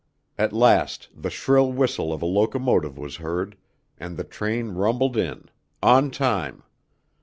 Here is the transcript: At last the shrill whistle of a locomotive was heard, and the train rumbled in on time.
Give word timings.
At 0.35 0.51
last 0.51 1.09
the 1.15 1.29
shrill 1.29 1.71
whistle 1.71 2.11
of 2.11 2.23
a 2.23 2.25
locomotive 2.25 2.97
was 2.97 3.17
heard, 3.17 3.55
and 3.99 4.17
the 4.17 4.23
train 4.23 4.69
rumbled 4.69 5.15
in 5.15 5.45
on 5.83 6.09
time. 6.09 6.63